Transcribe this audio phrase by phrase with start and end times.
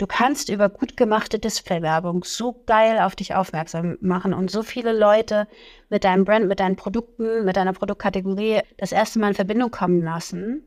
[0.00, 4.98] Du kannst über gut gemachte Displaywerbung so geil auf dich aufmerksam machen und so viele
[4.98, 5.46] Leute
[5.90, 10.00] mit deinem Brand, mit deinen Produkten, mit deiner Produktkategorie das erste Mal in Verbindung kommen
[10.00, 10.64] lassen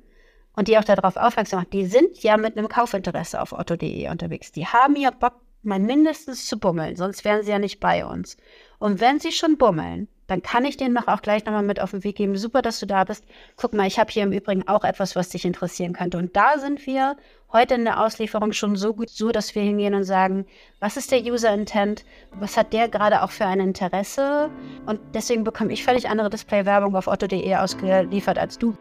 [0.56, 1.72] und die auch darauf aufmerksam machen.
[1.72, 4.52] Die sind ja mit einem Kaufinteresse auf otto.de unterwegs.
[4.52, 8.38] Die haben ja Bock, mal mindestens zu bummeln, sonst wären sie ja nicht bei uns.
[8.78, 11.92] Und wenn sie schon bummeln, dann kann ich denen noch auch gleich nochmal mit auf
[11.92, 12.36] den Weg geben.
[12.36, 13.24] Super, dass du da bist.
[13.56, 16.18] Guck mal, ich habe hier im Übrigen auch etwas, was dich interessieren könnte.
[16.18, 17.16] Und da sind wir
[17.52, 20.48] heute in der Auslieferung schon so gut, so dass wir hingehen und sagen,
[20.80, 22.04] was ist der User Intent?
[22.40, 24.50] Was hat der gerade auch für ein Interesse?
[24.88, 28.76] Und deswegen bekomme ich völlig andere Display-Werbung auf otto.de ausgeliefert als du.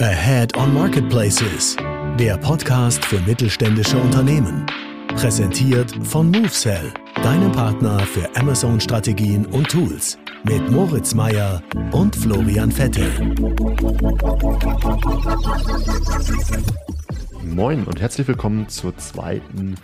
[0.00, 1.76] Ahead on Marketplaces,
[2.18, 4.64] der Podcast für mittelständische Unternehmen.
[5.16, 10.18] Präsentiert von MoveSell, deinem Partner für Amazon-Strategien und Tools.
[10.44, 13.10] Mit Moritz Meyer und Florian Vettel.
[17.42, 19.76] Moin und herzlich willkommen zur zweiten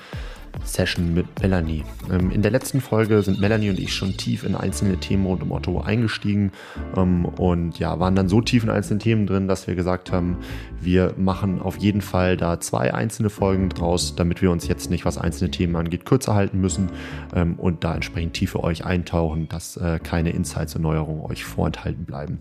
[0.65, 1.85] Session mit Melanie.
[2.11, 5.43] Ähm, in der letzten Folge sind Melanie und ich schon tief in einzelne Themen rund
[5.43, 6.53] um Otto eingestiegen
[6.97, 10.39] ähm, und ja, waren dann so tief in einzelne Themen drin, dass wir gesagt haben,
[10.81, 15.05] wir machen auf jeden Fall da zwei einzelne Folgen draus, damit wir uns jetzt nicht,
[15.05, 16.91] was einzelne Themen angeht, kürzer halten müssen
[17.35, 21.45] ähm, und da entsprechend tief für euch eintauchen, dass äh, keine Insights und Neuerungen euch
[21.45, 22.41] vorenthalten bleiben.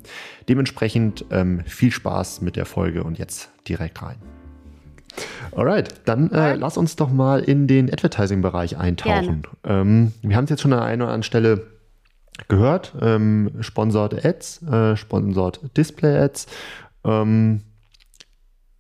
[0.49, 1.25] Dementsprechend
[1.65, 4.17] viel Spaß mit der Folge und jetzt direkt rein.
[5.51, 9.43] Alright, dann äh, lass uns doch mal in den Advertising-Bereich eintauchen.
[9.63, 11.67] Ähm, wir haben es jetzt schon an einer oder anderen Stelle
[12.47, 12.93] gehört.
[13.01, 16.47] Ähm, Sponsored Ads, äh, Sponsored Display Ads
[17.03, 17.61] ähm,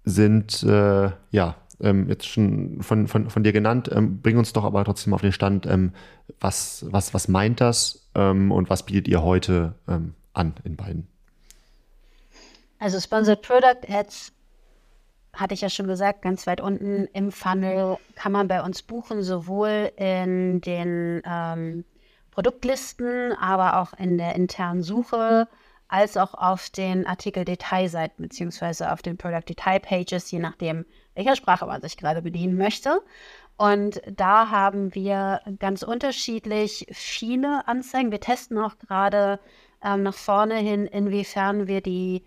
[0.05, 3.89] sind äh, ja ähm, jetzt schon von, von, von dir genannt.
[3.93, 5.91] Ähm, bring uns doch aber trotzdem auf den Stand, ähm,
[6.39, 11.07] was, was, was meint das und was bietet ihr heute an in beiden?
[12.77, 14.33] Also Sponsored Product Ads
[15.33, 19.23] hatte ich ja schon gesagt, ganz weit unten im Funnel kann man bei uns buchen,
[19.23, 21.85] sowohl in den ähm,
[22.31, 25.47] Produktlisten, aber auch in der internen Suche,
[25.87, 31.97] als auch auf den Artikel-Detailseiten beziehungsweise auf den Product-Detail-Pages, je nachdem, welcher Sprache man sich
[31.97, 33.01] gerade bedienen möchte.
[33.57, 38.11] Und da haben wir ganz unterschiedlich viele Anzeigen.
[38.11, 39.39] Wir testen auch gerade
[39.83, 42.23] ähm, nach vorne hin, inwiefern wir die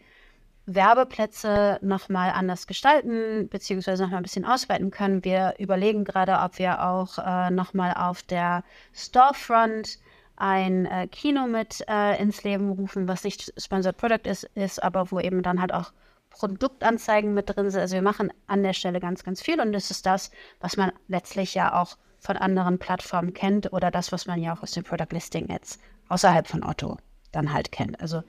[0.67, 5.25] Werbeplätze nochmal anders gestalten, beziehungsweise nochmal ein bisschen ausweiten können.
[5.25, 8.65] Wir überlegen gerade, ob wir auch äh, nochmal auf der
[8.95, 9.99] Storefront
[10.37, 15.11] ein äh, Kino mit äh, ins Leben rufen, was nicht Sponsored Product ist, ist, aber
[15.11, 15.93] wo eben dann halt auch
[16.31, 17.81] Produktanzeigen mit drin sind.
[17.81, 20.31] Also wir machen an der Stelle ganz, ganz viel und das ist das,
[20.61, 24.63] was man letztlich ja auch von anderen Plattformen kennt oder das, was man ja auch
[24.63, 26.97] aus den Product Listing Ads außerhalb von Otto
[27.33, 28.01] dann halt kennt.
[28.01, 28.23] Also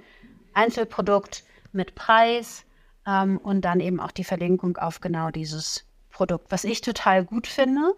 [0.54, 1.44] Einzelprodukt,
[1.76, 2.66] mit Preis
[3.06, 7.48] ähm, und dann eben auch die Verlinkung auf genau dieses Produkt, was ich total gut
[7.48, 7.94] finde,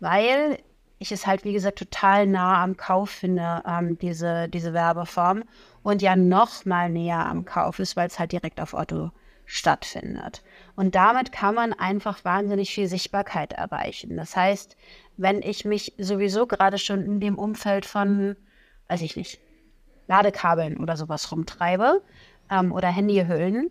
[0.00, 0.58] weil
[0.98, 5.44] ich es halt, wie gesagt, total nah am Kauf finde, ähm, diese, diese Werbeform
[5.82, 9.10] und ja noch mal näher am Kauf ist, weil es halt direkt auf Otto
[9.44, 10.42] stattfindet.
[10.76, 14.16] Und damit kann man einfach wahnsinnig viel Sichtbarkeit erreichen.
[14.16, 14.76] Das heißt,
[15.16, 18.36] wenn ich mich sowieso gerade schon in dem Umfeld von,
[18.88, 19.38] weiß ich nicht,
[20.06, 22.02] Ladekabeln oder sowas rumtreibe,
[22.50, 23.70] ähm, oder Handyhüllen,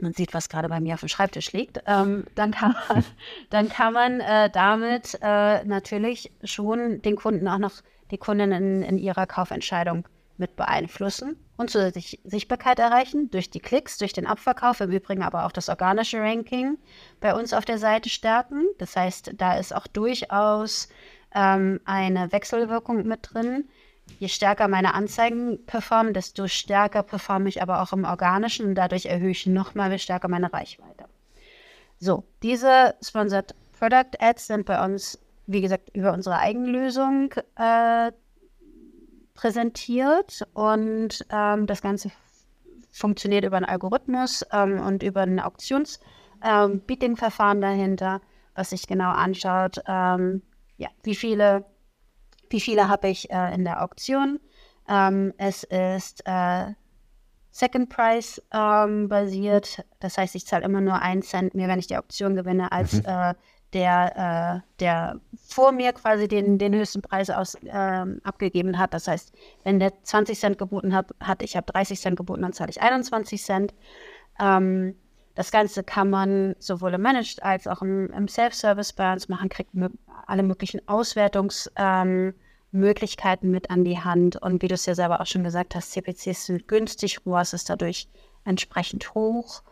[0.00, 3.04] man sieht, was gerade bei mir auf dem Schreibtisch liegt, ähm, dann kann man,
[3.50, 7.72] dann kann man äh, damit äh, natürlich schon den Kunden auch noch,
[8.10, 10.06] die Kunden in, in ihrer Kaufentscheidung
[10.38, 15.44] mit beeinflussen und zusätzlich Sichtbarkeit erreichen durch die Klicks, durch den Abverkauf, im Übrigen aber
[15.44, 16.78] auch das organische Ranking
[17.20, 18.64] bei uns auf der Seite stärken.
[18.78, 20.88] Das heißt, da ist auch durchaus
[21.34, 23.68] ähm, eine Wechselwirkung mit drin
[24.18, 29.06] je stärker meine Anzeigen performen, desto stärker performe ich aber auch im Organischen und dadurch
[29.06, 31.04] erhöhe ich nochmal stärker meine Reichweite.
[32.00, 38.10] So, diese Sponsored Product Ads sind bei uns, wie gesagt, über unsere Eigenlösung äh,
[39.34, 42.10] präsentiert und ähm, das Ganze
[42.90, 48.20] funktioniert über einen Algorithmus ähm, und über ein Auktions-Bidding-Verfahren ähm, dahinter,
[48.54, 50.42] was sich genau anschaut, ähm,
[50.76, 51.64] ja, wie viele
[52.50, 54.40] wie viele habe ich äh, in der Auktion?
[54.88, 56.72] Ähm, es ist äh,
[57.50, 59.84] Second Price ähm, basiert.
[60.00, 62.94] Das heißt, ich zahle immer nur einen Cent mehr, wenn ich die Auktion gewinne, als
[62.94, 63.04] mhm.
[63.06, 63.34] äh,
[63.72, 68.94] der, äh, der vor mir quasi den, den höchsten Preis aus, ähm, abgegeben hat.
[68.94, 69.32] Das heißt,
[69.64, 72.80] wenn der 20 Cent geboten hat, hat ich habe 30 Cent geboten, dann zahle ich
[72.80, 73.74] 21 Cent.
[74.40, 74.94] Ähm,
[75.34, 79.48] das Ganze kann man sowohl im Managed als auch im, im Self-Service bei uns machen,
[79.48, 79.74] kriegt
[80.28, 84.36] alle möglichen Auswertungsmöglichkeiten ähm, mit an die Hand.
[84.36, 87.70] Und wie du es ja selber auch schon gesagt hast, CPCs sind günstig, ROAS ist
[87.70, 88.08] dadurch
[88.44, 89.62] entsprechend hoch.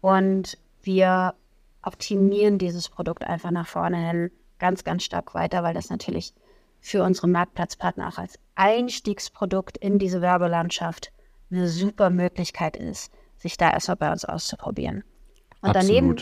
[0.00, 1.34] Und wir
[1.82, 6.34] optimieren dieses Produkt einfach nach vorne hin ganz, ganz stark weiter, weil das natürlich
[6.80, 11.12] für unsere Marktplatzpartner auch als Einstiegsprodukt in diese Werbelandschaft
[11.50, 15.04] eine super Möglichkeit ist, sich da erstmal bei uns auszuprobieren.
[15.60, 15.88] Und Absolut.
[15.88, 16.16] daneben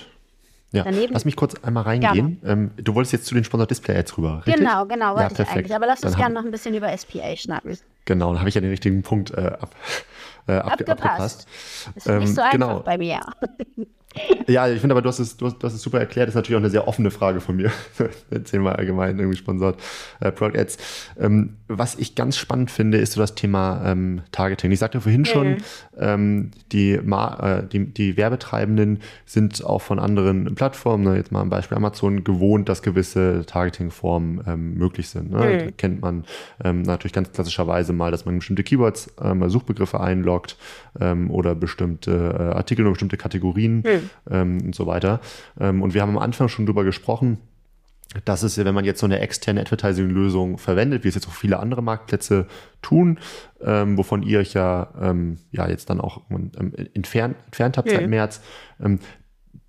[0.72, 2.40] ja, Daneben, lass mich kurz einmal reingehen.
[2.44, 4.56] Ähm, du wolltest jetzt zu den Sponsor Display Ads rüber, richtig?
[4.56, 5.74] Genau, genau, wollte ja, ich eigentlich.
[5.74, 7.76] Aber lass uns gerne noch ein bisschen über SPA schnacken.
[8.04, 9.74] Genau, dann habe ich ja den richtigen Punkt äh, ab,
[10.46, 11.00] äh, abgepasst.
[11.02, 11.48] abgepasst.
[11.96, 12.80] Ist ähm, nicht so einfach genau.
[12.80, 13.20] bei mir.
[14.48, 16.26] Ja, ich finde aber, du hast, es, du, hast, du hast es super erklärt.
[16.26, 17.70] Das ist natürlich auch eine sehr offene Frage von mir.
[18.30, 19.80] Erzähl mal allgemein irgendwie sponsort
[20.18, 20.78] äh, Product Ads.
[21.20, 24.72] Ähm, was ich ganz spannend finde, ist so das Thema ähm, Targeting.
[24.72, 25.26] Ich sagte vorhin mhm.
[25.26, 25.56] schon,
[25.98, 31.50] ähm, die, äh, die, die, Werbetreibenden sind auch von anderen Plattformen, ne, jetzt mal ein
[31.50, 35.30] Beispiel Amazon, gewohnt, dass gewisse Targeting-Formen ähm, möglich sind.
[35.30, 35.64] Ne?
[35.66, 35.76] Mhm.
[35.76, 36.24] kennt man
[36.64, 40.56] ähm, natürlich ganz klassischerweise mal, dass man bestimmte Keywords, ähm, Suchbegriffe einloggt
[41.28, 43.82] oder bestimmte äh, Artikel oder bestimmte Kategorien.
[43.86, 43.99] Mhm
[44.30, 45.20] ähm, und so weiter.
[45.58, 47.38] Ähm, und wir haben am Anfang schon drüber gesprochen,
[48.24, 51.60] dass es, wenn man jetzt so eine externe Advertising-Lösung verwendet, wie es jetzt auch viele
[51.60, 52.46] andere Marktplätze
[52.82, 53.20] tun,
[53.62, 56.50] ähm, wovon ihr euch ja, ähm, ja jetzt dann auch ähm,
[56.94, 58.40] entfernt, entfernt habt seit März,
[58.82, 58.98] ähm,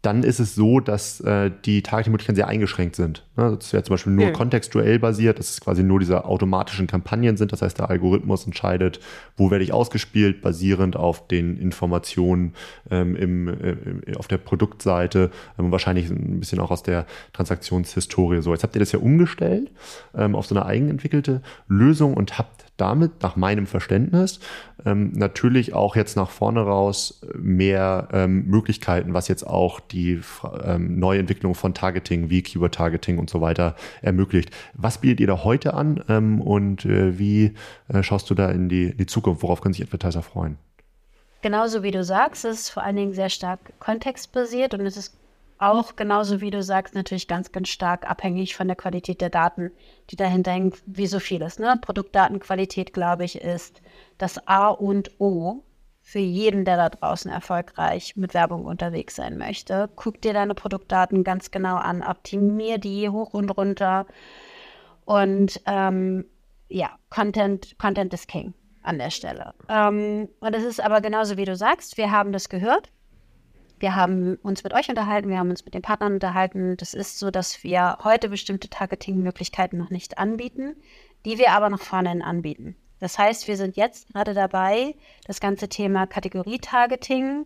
[0.02, 3.24] dann ist es so, dass äh, die Targeting-Möglichkeiten sehr eingeschränkt sind.
[3.38, 3.56] Ne?
[3.60, 4.32] Das wäre zum Beispiel nur ja.
[4.32, 7.52] kontextuell basiert, dass es quasi nur diese automatischen Kampagnen sind.
[7.52, 9.00] Das heißt, der Algorithmus entscheidet,
[9.38, 12.54] wo werde ich ausgespielt, basierend auf den Informationen
[12.90, 18.42] ähm, im, äh, auf der Produktseite ähm, wahrscheinlich ein bisschen auch aus der Transaktionshistorie.
[18.42, 19.70] So, jetzt habt ihr das ja umgestellt
[20.16, 24.40] ähm, auf so eine eigenentwickelte Lösung und habt damit, nach meinem Verständnis,
[24.86, 30.22] ähm, natürlich auch jetzt nach vorne raus mehr ähm, Möglichkeiten, was jetzt auch die
[30.64, 34.52] ähm, Neuentwicklung von Targeting wie Keyword-Targeting und so weiter ermöglicht.
[34.74, 37.54] Was bietet ihr da heute an ähm, und äh, wie
[37.88, 39.44] äh, schaust du da in die, in die Zukunft?
[39.44, 40.58] Worauf können sich Advertiser freuen?
[41.42, 45.16] Genauso wie du sagst, es ist vor allen Dingen sehr stark kontextbasiert und es ist
[45.62, 49.72] auch genauso wie du sagst, natürlich ganz, ganz stark abhängig von der Qualität der Daten,
[50.10, 51.60] die dahinter hängen, wie so vieles.
[51.60, 51.78] Ne?
[51.80, 53.82] Produktdatenqualität, glaube ich, ist
[54.18, 55.64] das A und O
[56.02, 59.88] für jeden, der da draußen erfolgreich mit Werbung unterwegs sein möchte.
[59.96, 64.08] Guck dir deine Produktdaten ganz genau an, optimier die hoch und runter.
[65.06, 66.26] Und ähm,
[66.70, 69.54] ja, Content, Content ist King an der Stelle.
[69.70, 72.90] Ähm, und es ist aber genauso wie du sagst, wir haben das gehört
[73.82, 76.78] wir haben uns mit euch unterhalten, wir haben uns mit den Partnern unterhalten.
[76.78, 80.76] Das ist so, dass wir heute bestimmte Targeting-Möglichkeiten noch nicht anbieten,
[81.26, 82.76] die wir aber nach vorne anbieten.
[83.00, 84.96] Das heißt, wir sind jetzt gerade dabei,
[85.26, 87.46] das ganze Thema Kategorie-Targeting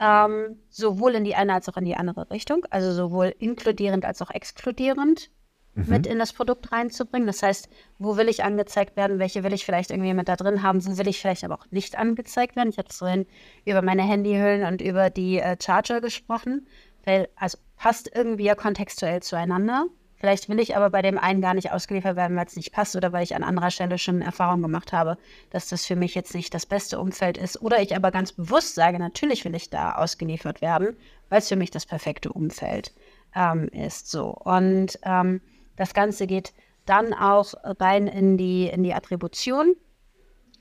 [0.00, 4.20] ähm, sowohl in die eine als auch in die andere Richtung, also sowohl inkludierend als
[4.20, 5.30] auch exkludierend
[5.76, 5.84] mhm.
[5.88, 7.26] mit in das Produkt reinzubringen.
[7.26, 7.68] Das heißt,
[7.98, 10.98] wo will ich angezeigt werden, welche will ich vielleicht irgendwie mit da drin haben, wo
[10.98, 12.70] will ich vielleicht aber auch nicht angezeigt werden.
[12.70, 13.26] Ich hatte vorhin
[13.64, 16.66] über meine Handyhüllen und über die äh, Charger gesprochen,
[17.04, 19.86] weil also passt irgendwie ja kontextuell zueinander.
[20.18, 22.96] Vielleicht will ich aber bei dem einen gar nicht ausgeliefert werden, weil es nicht passt
[22.96, 25.18] oder weil ich an anderer Stelle schon Erfahrung gemacht habe,
[25.50, 27.60] dass das für mich jetzt nicht das beste Umfeld ist.
[27.60, 30.96] Oder ich aber ganz bewusst sage, natürlich will ich da ausgeliefert werden,
[31.28, 32.94] weil es für mich das perfekte Umfeld
[33.34, 34.10] ähm, ist.
[34.10, 34.30] So.
[34.30, 35.42] Und ähm,
[35.76, 36.52] das Ganze geht
[36.84, 39.74] dann auch rein in die, in die Attribution.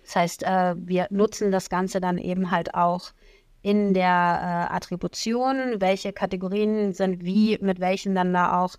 [0.04, 3.12] Das heißt, äh, wir nutzen das Ganze dann eben halt auch
[3.62, 8.76] in der äh, Attribution, welche Kategorien sind wie, mit welchen dann da auch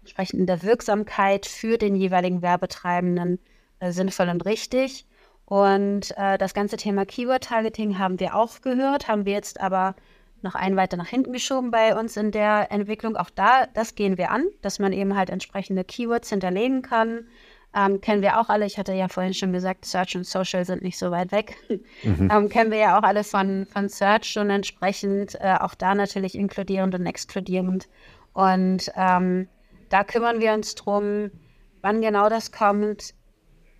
[0.00, 3.38] entsprechend in der Wirksamkeit für den jeweiligen Werbetreibenden
[3.80, 5.06] äh, sinnvoll und richtig.
[5.44, 9.94] Und äh, das ganze Thema Keyword-Targeting haben wir auch gehört, haben wir jetzt aber
[10.42, 13.16] noch einen weiter nach hinten geschoben bei uns in der Entwicklung.
[13.16, 17.26] Auch da, das gehen wir an, dass man eben halt entsprechende Keywords hinterlegen kann.
[17.74, 18.66] Ähm, kennen wir auch alle.
[18.66, 21.56] Ich hatte ja vorhin schon gesagt, Search und Social sind nicht so weit weg.
[22.02, 22.28] Mhm.
[22.30, 25.36] Ähm, kennen wir ja auch alle von, von Search schon entsprechend.
[25.40, 27.88] Äh, auch da natürlich inkludierend und exkludierend.
[28.32, 29.48] Und ähm,
[29.88, 31.30] da kümmern wir uns drum,
[31.82, 33.14] wann genau das kommt.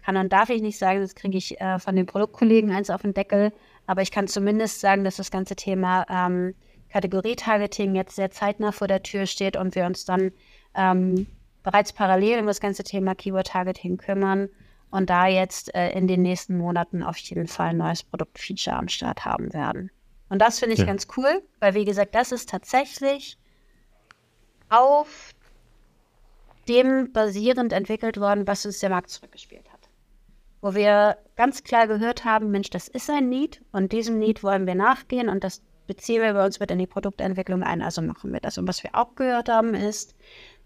[0.05, 3.03] Kann und darf ich nicht sagen, das kriege ich äh, von den Produktkollegen eins auf
[3.03, 3.53] den Deckel.
[3.91, 6.55] Aber ich kann zumindest sagen, dass das ganze Thema ähm,
[6.93, 10.31] Kategorie-Targeting jetzt sehr zeitnah vor der Tür steht und wir uns dann
[10.77, 11.27] ähm,
[11.65, 14.49] bereits parallel um das ganze Thema Keyword-Targeting kümmern
[14.93, 18.87] und da jetzt äh, in den nächsten Monaten auf jeden Fall ein neues Produktfeature am
[18.87, 19.91] Start haben werden.
[20.29, 20.87] Und das finde ich ja.
[20.87, 23.39] ganz cool, weil wie gesagt, das ist tatsächlich
[24.69, 25.33] auf
[26.69, 29.80] dem basierend entwickelt worden, was uns der Markt zurückgespielt hat
[30.61, 34.67] wo wir ganz klar gehört haben, Mensch, das ist ein Need und diesem Need wollen
[34.67, 38.33] wir nachgehen und das beziehen wir bei uns mit in die Produktentwicklung ein, also machen
[38.33, 38.59] wir das.
[38.59, 40.15] Und was wir auch gehört haben, ist,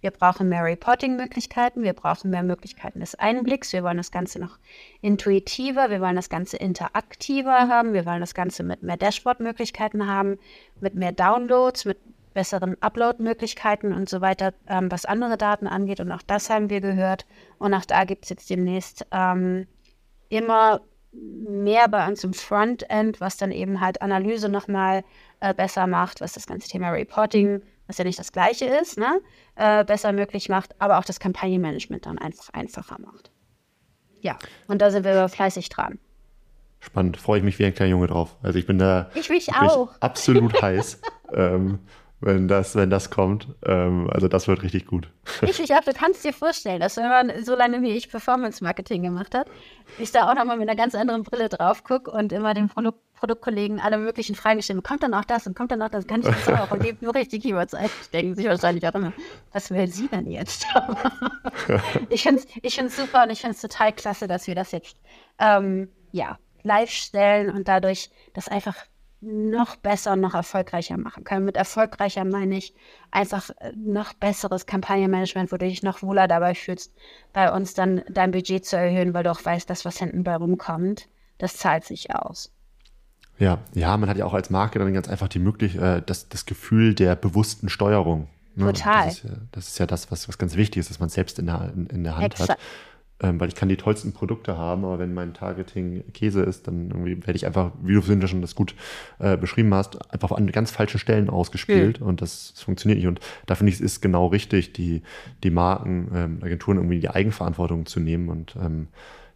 [0.03, 4.59] wir brauchen mehr Reporting-Möglichkeiten, wir brauchen mehr Möglichkeiten des Einblicks, wir wollen das Ganze noch
[5.01, 10.37] intuitiver, wir wollen das Ganze interaktiver haben, wir wollen das Ganze mit mehr Dashboard-Möglichkeiten haben,
[10.79, 11.97] mit mehr Downloads, mit
[12.35, 16.01] besseren Upload-Möglichkeiten und so weiter, ähm, was andere Daten angeht.
[16.01, 17.25] Und auch das haben wir gehört.
[17.59, 19.67] Und auch da gibt es jetzt demnächst ähm,
[20.35, 20.81] immer
[21.13, 25.05] mehr bei uns im Frontend, was dann eben halt Analyse nochmal
[25.41, 29.21] äh, besser macht, was das ganze Thema Reporting was ja nicht das gleiche ist, ne,
[29.57, 33.31] äh, besser möglich macht, aber auch das Kampagnenmanagement dann einfach einfacher macht.
[34.21, 34.39] Ja,
[34.69, 35.99] und da sind wir fleißig dran.
[36.81, 38.37] Spannend, freue ich mich wie ein kleiner Junge drauf.
[38.43, 39.91] Also ich bin da ich mich auch.
[40.01, 41.01] absolut heiß.
[41.33, 41.79] ähm,
[42.25, 43.49] wenn das, wenn das kommt.
[43.65, 45.09] Ähm, also das wird richtig gut.
[45.43, 49.03] Ich, ich auch, du kannst dir vorstellen, dass wenn man so lange wie ich Performance-Marketing
[49.03, 49.47] gemacht hat,
[49.99, 52.99] ich da auch nochmal mit einer ganz anderen Brille drauf gucke und immer dem Produkt,
[53.15, 54.83] Produktkollegen alle möglichen Fragen stellen.
[54.83, 56.07] Kommt dann auch das und kommt dann auch das?
[56.07, 56.71] Kann ich das auch?
[56.71, 57.89] Und nur richtig Keywords ein.
[58.13, 59.13] Denken sich wahrscheinlich auch immer,
[59.53, 60.67] was will sie denn jetzt?
[62.11, 64.97] ich finde es ich super und ich finde es total klasse, dass wir das jetzt
[65.39, 68.77] ähm, ja, live stellen und dadurch das einfach
[69.25, 71.45] noch besser und noch erfolgreicher machen können.
[71.45, 72.75] Mit erfolgreicher meine ich
[73.11, 76.93] einfach äh, noch besseres Kampagnenmanagement, wo du dich noch wohler dabei fühlst,
[77.33, 80.37] bei uns dann dein Budget zu erhöhen, weil du auch weißt, dass was hinten bei
[80.37, 82.53] rumkommt, das zahlt sich aus.
[83.39, 86.29] Ja, ja, man hat ja auch als Marke dann ganz einfach die Möglichkeit, äh, das,
[86.29, 88.29] das Gefühl der bewussten Steuerung.
[88.55, 88.67] Ne?
[88.67, 89.07] Total.
[89.07, 91.39] Das ist, ja, das ist ja das, was, was ganz wichtig ist, dass man selbst
[91.39, 92.51] in der, in, in der Hand Exakt.
[92.51, 92.59] hat
[93.25, 96.93] ähm, weil ich kann die tollsten Produkte haben, aber wenn mein Targeting Käse ist, dann
[97.05, 98.75] werde ich einfach, wie du vorhin schon das gut
[99.19, 102.07] äh, beschrieben hast, einfach an ganz falschen Stellen ausgespielt mhm.
[102.07, 103.09] und das, das, funktioniert nicht.
[103.09, 105.03] Und da finde ich, es ist genau richtig, die,
[105.43, 108.89] die Marken, ähm, Agenturen irgendwie die Eigenverantwortung zu nehmen und ähm,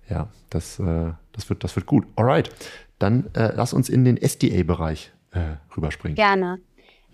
[0.09, 2.07] ja, das, äh, das, wird, das wird gut.
[2.17, 2.51] Alright,
[2.99, 6.17] dann äh, lass uns in den SDA-Bereich äh, rüberspringen.
[6.17, 6.61] Gerne.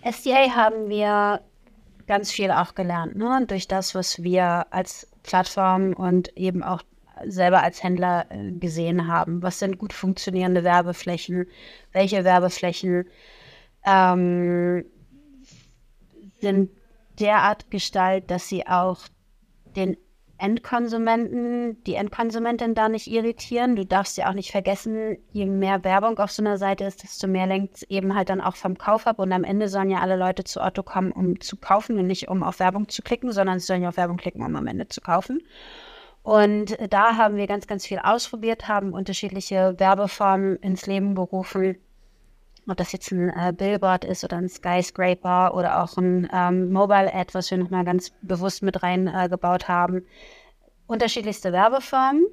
[0.03, 1.41] SDA haben wir
[2.07, 3.45] ganz viel auch gelernt, ne?
[3.47, 6.83] durch das, was wir als Plattform und eben auch
[7.27, 9.43] selber als Händler äh, gesehen haben.
[9.43, 11.47] Was sind gut funktionierende Werbeflächen?
[11.93, 13.07] Welche Werbeflächen
[13.85, 14.85] ähm,
[16.41, 16.71] sind
[17.19, 18.99] derart gestaltet, dass sie auch
[19.77, 19.97] den
[20.39, 23.77] Endkonsumenten, die Endkonsumentin da nicht irritieren.
[23.77, 27.27] Du darfst ja auch nicht vergessen, je mehr Werbung auf so einer Seite ist, desto
[27.27, 29.19] mehr lenkt es eben halt dann auch vom Kauf ab.
[29.19, 32.29] Und am Ende sollen ja alle Leute zu Otto kommen, um zu kaufen und nicht
[32.29, 34.89] um auf Werbung zu klicken, sondern sie sollen ja auf Werbung klicken, um am Ende
[34.89, 35.41] zu kaufen.
[36.23, 41.77] Und da haben wir ganz, ganz viel ausprobiert, haben unterschiedliche Werbeformen ins Leben berufen
[42.69, 47.35] ob das jetzt ein äh, Billboard ist oder ein Skyscraper oder auch ein ähm, Mobile-Ad,
[47.35, 50.07] was wir nochmal ganz bewusst mit reingebaut äh, haben.
[50.87, 52.27] Unterschiedlichste Werbeformen,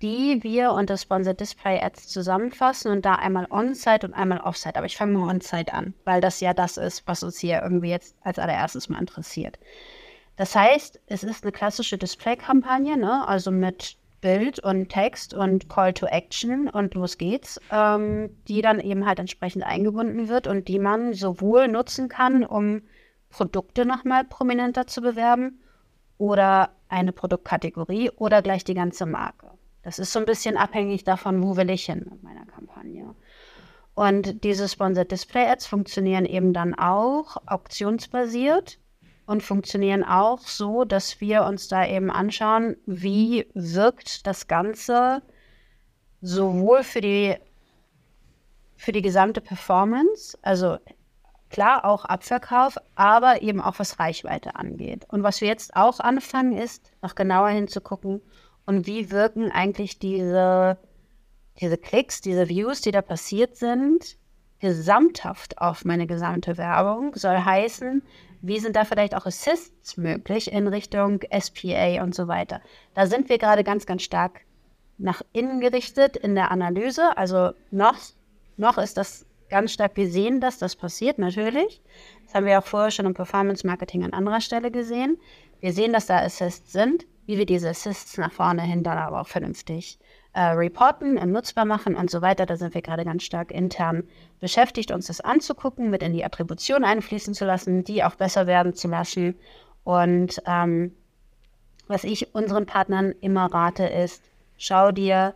[0.00, 4.76] die wir unter Sponsored Display Ads zusammenfassen und da einmal On-Site und einmal Off-Site.
[4.76, 7.90] Aber ich fange mal On-Site an, weil das ja das ist, was uns hier irgendwie
[7.90, 9.58] jetzt als allererstes mal interessiert.
[10.36, 13.26] Das heißt, es ist eine klassische Display-Kampagne, ne?
[13.28, 18.80] also mit Bild und Text und Call to Action und los geht's, ähm, die dann
[18.80, 22.82] eben halt entsprechend eingebunden wird und die man sowohl nutzen kann, um
[23.28, 25.60] Produkte nochmal prominenter zu bewerben
[26.16, 29.50] oder eine Produktkategorie oder gleich die ganze Marke.
[29.82, 33.14] Das ist so ein bisschen abhängig davon, wo will ich hin mit meiner Kampagne.
[33.94, 38.78] Und diese Sponsored Display Ads funktionieren eben dann auch auktionsbasiert
[39.26, 45.22] und funktionieren auch so, dass wir uns da eben anschauen, wie wirkt das Ganze
[46.20, 47.36] sowohl für die,
[48.76, 50.78] für die gesamte Performance, also
[51.50, 55.04] klar auch Abverkauf, aber eben auch was Reichweite angeht.
[55.08, 58.22] Und was wir jetzt auch anfangen, ist noch genauer hinzugucken
[58.66, 60.78] und wie wirken eigentlich diese,
[61.60, 64.16] diese Klicks, diese Views, die da passiert sind,
[64.60, 67.14] gesamthaft auf meine gesamte Werbung.
[67.16, 68.02] Soll heißen,
[68.42, 72.60] wie sind da vielleicht auch Assists möglich in Richtung SPA und so weiter?
[72.94, 74.40] Da sind wir gerade ganz, ganz stark
[74.98, 77.16] nach innen gerichtet in der Analyse.
[77.16, 77.96] Also noch,
[78.56, 81.80] noch ist das ganz stark, wir sehen dass das passiert natürlich.
[82.24, 85.18] Das haben wir auch vorher schon im Performance Marketing an anderer Stelle gesehen.
[85.60, 89.20] Wir sehen, dass da Assists sind, wie wir diese Assists nach vorne hin dann aber
[89.20, 89.98] auch vernünftig
[90.34, 92.46] äh, reporten und nutzbar machen und so weiter.
[92.46, 94.04] Da sind wir gerade ganz stark intern
[94.40, 98.74] beschäftigt, uns das anzugucken, mit in die Attribution einfließen zu lassen, die auch besser werden
[98.74, 99.38] zu lassen.
[99.84, 100.94] Und ähm,
[101.86, 104.22] was ich unseren Partnern immer rate, ist,
[104.56, 105.34] schau dir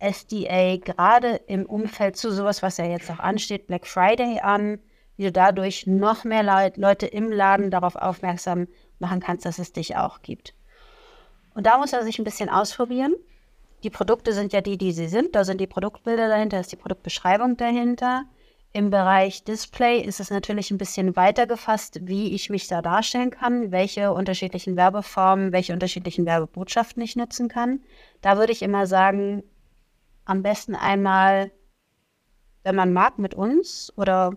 [0.00, 4.78] SDA gerade im Umfeld zu sowas, was ja jetzt auch ansteht, Black Friday an,
[5.16, 6.44] wie du dadurch noch mehr
[6.76, 8.68] Leute im Laden darauf aufmerksam
[9.00, 10.54] machen kannst, dass es dich auch gibt.
[11.54, 13.14] Und da muss er sich ein bisschen ausprobieren
[13.82, 15.34] die Produkte sind ja die, die sie sind.
[15.34, 18.24] Da sind die Produktbilder dahinter, ist die Produktbeschreibung dahinter.
[18.72, 23.30] Im Bereich Display ist es natürlich ein bisschen weiter gefasst, wie ich mich da darstellen
[23.30, 27.80] kann, welche unterschiedlichen Werbeformen, welche unterschiedlichen Werbebotschaften ich nutzen kann.
[28.20, 29.42] Da würde ich immer sagen,
[30.26, 31.50] am besten einmal,
[32.62, 34.36] wenn man mag, mit uns oder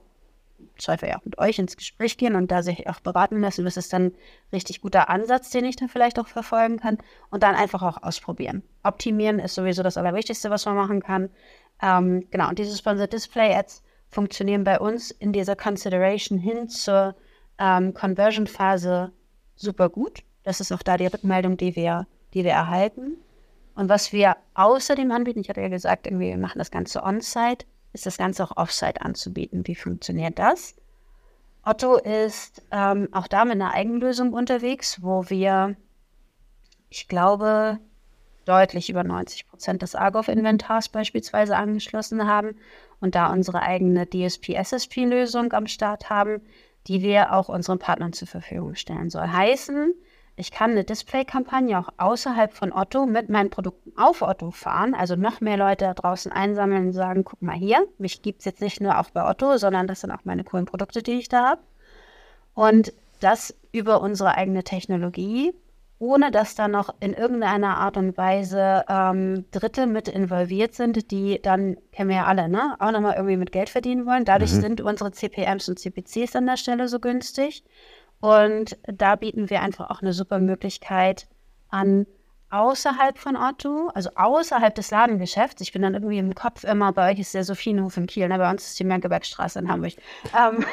[0.77, 3.65] Zweifel ja auch mit euch ins Gespräch gehen und da sich auch beraten lassen.
[3.65, 4.13] Das ist dann
[4.51, 6.97] richtig guter Ansatz, den ich dann vielleicht auch verfolgen kann.
[7.29, 8.63] Und dann einfach auch ausprobieren.
[8.83, 11.29] Optimieren ist sowieso das Allerwichtigste, was man machen kann.
[11.81, 17.15] Ähm, genau, und diese Sponsored Display Ads funktionieren bei uns in dieser Consideration hin zur
[17.57, 19.11] ähm, Conversion-Phase
[19.55, 20.23] super gut.
[20.43, 23.17] Das ist auch da die Rückmeldung, die wir, die wir erhalten.
[23.75, 27.65] Und was wir außerdem anbieten, ich hatte ja gesagt, irgendwie, wir machen das Ganze on-site
[27.93, 29.67] ist das Ganze auch offsite anzubieten.
[29.67, 30.75] Wie funktioniert das?
[31.63, 35.75] Otto ist ähm, auch da mit einer Eigenlösung unterwegs, wo wir,
[36.89, 37.79] ich glaube,
[38.45, 42.55] deutlich über 90 Prozent des Argov-Inventars beispielsweise angeschlossen haben
[43.00, 46.41] und da unsere eigene DSP-SSP-Lösung am Start haben,
[46.88, 49.12] die wir auch unseren Partnern zur Verfügung stellen.
[49.12, 49.93] Soll heißen,
[50.35, 55.15] ich kann eine Display-Kampagne auch außerhalb von Otto mit meinen Produkten auf Otto fahren, also
[55.15, 58.61] noch mehr Leute da draußen einsammeln und sagen, guck mal hier, mich gibt es jetzt
[58.61, 61.50] nicht nur auch bei Otto, sondern das sind auch meine coolen Produkte, die ich da
[61.50, 61.61] habe.
[62.53, 65.53] Und das über unsere eigene Technologie,
[66.00, 71.39] ohne dass da noch in irgendeiner Art und Weise ähm, Dritte mit involviert sind, die
[71.39, 74.25] dann, kennen wir ja alle, ne, auch nochmal irgendwie mit Geld verdienen wollen.
[74.25, 74.61] Dadurch mhm.
[74.61, 77.63] sind unsere CPMs und CPCs an der Stelle so günstig.
[78.21, 81.27] Und da bieten wir einfach auch eine super Möglichkeit
[81.69, 82.05] an,
[82.51, 85.61] außerhalb von Otto, also außerhalb des Ladengeschäfts.
[85.61, 88.37] Ich bin dann irgendwie im Kopf immer, bei euch ist der Sophienhof in Kiel, ne?
[88.37, 89.93] bei uns ist die Merkebergstraße in Hamburg.
[90.37, 90.65] Ähm,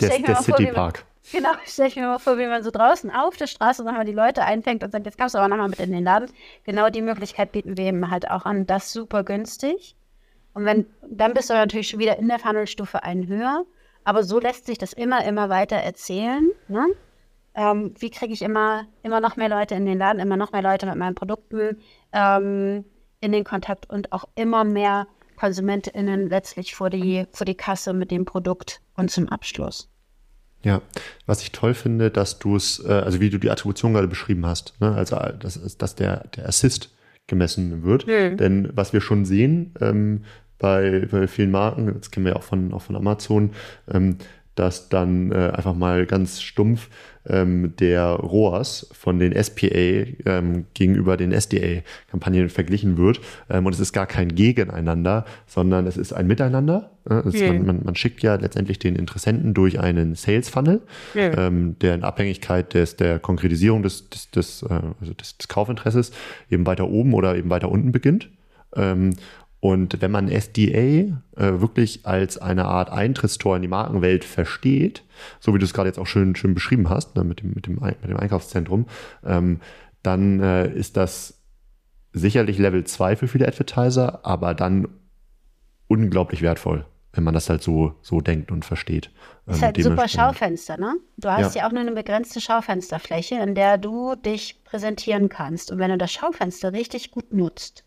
[0.00, 1.04] der der City Park.
[1.32, 4.12] Genau, stelle ich mir mal vor, wie man so draußen auf der Straße nochmal die
[4.12, 6.30] Leute einfängt und sagt, jetzt kommst du aber nochmal mit in den Laden.
[6.64, 8.66] Genau die Möglichkeit bieten wir eben halt auch an.
[8.66, 9.96] Das super günstig.
[10.54, 13.64] Und wenn, dann bist du natürlich schon wieder in der Funnelstufe einen höher.
[14.06, 16.48] Aber so lässt sich das immer, immer weiter erzählen.
[16.68, 16.86] Ne?
[17.56, 20.62] Ähm, wie kriege ich immer, immer noch mehr Leute in den Laden, immer noch mehr
[20.62, 21.78] Leute mit meinen Produkten
[22.12, 22.84] ähm,
[23.20, 28.12] in den Kontakt und auch immer mehr KonsumentInnen letztlich vor die, vor die Kasse mit
[28.12, 29.90] dem Produkt und zum Abschluss.
[30.62, 30.82] Ja,
[31.26, 34.46] was ich toll finde, dass du es, äh, also wie du die Attribution gerade beschrieben
[34.46, 34.94] hast, ne?
[34.94, 36.94] also dass, dass der, der Assist
[37.26, 38.06] gemessen wird.
[38.06, 38.36] Mhm.
[38.36, 40.24] Denn was wir schon sehen, ähm,
[40.58, 43.50] bei, bei vielen Marken, das kennen wir ja auch von, auch von Amazon,
[43.92, 44.16] ähm,
[44.56, 46.88] dass dann äh, einfach mal ganz stumpf
[47.28, 53.20] ähm, der ROAS von den SPA ähm, gegenüber den SDA-Kampagnen verglichen wird.
[53.50, 56.90] Ähm, und es ist gar kein Gegeneinander, sondern es ist ein Miteinander.
[57.08, 61.32] Äh, ist, man, man, man, schickt ja letztendlich den Interessenten durch einen Sales-Funnel, okay.
[61.36, 66.12] Ähm, der in Abhängigkeit des, der Konkretisierung des, des, des, äh, also des, des Kaufinteresses
[66.50, 68.30] eben weiter oben oder eben weiter unten beginnt.
[69.66, 75.02] Und wenn man SDA äh, wirklich als eine Art Eintrittstor in die Markenwelt versteht,
[75.40, 77.66] so wie du es gerade jetzt auch schön, schön beschrieben hast, ne, mit, dem, mit,
[77.66, 78.86] dem, mit dem Einkaufszentrum,
[79.24, 79.58] ähm,
[80.04, 81.42] dann äh, ist das
[82.12, 84.86] sicherlich Level 2 für viele Advertiser, aber dann
[85.88, 89.10] unglaublich wertvoll, wenn man das halt so, so denkt und versteht.
[89.46, 90.94] Das ist halt ein super Schaufenster, ne?
[91.16, 91.62] Du hast ja.
[91.62, 95.72] ja auch nur eine begrenzte Schaufensterfläche, in der du dich präsentieren kannst.
[95.72, 97.82] Und wenn du das Schaufenster richtig gut nutzt,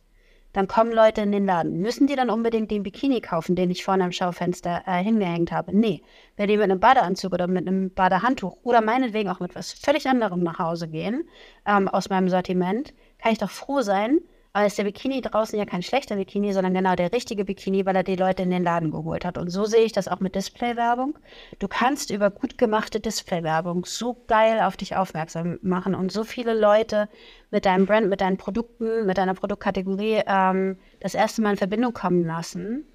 [0.54, 1.80] dann kommen Leute in den Laden.
[1.80, 5.76] Müssen die dann unbedingt den Bikini kaufen, den ich vorne am Schaufenster äh, hingehängt habe?
[5.76, 6.02] Nee.
[6.38, 10.08] Wenn die mit einem Badeanzug oder mit einem Badehandtuch oder meinetwegen auch mit was völlig
[10.08, 11.28] anderem nach Hause gehen,
[11.66, 14.20] ähm, aus meinem Sortiment, kann ich doch froh sein,
[14.52, 17.96] aber ist der Bikini draußen ja kein schlechter Bikini, sondern genau der richtige Bikini, weil
[17.96, 19.38] er die Leute in den Laden geholt hat.
[19.38, 21.18] Und so sehe ich das auch mit Displaywerbung.
[21.60, 26.60] Du kannst über gut gemachte Displaywerbung so geil auf dich aufmerksam machen und so viele
[26.60, 27.10] Leute
[27.52, 31.94] mit deinem Brand, mit deinen Produkten, mit deiner Produktkategorie ähm, das erste Mal in Verbindung
[31.94, 32.86] kommen lassen